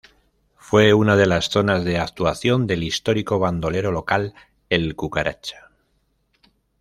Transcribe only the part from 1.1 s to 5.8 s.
de las zonas de actuación del histórico bandolero local El Cucaracha.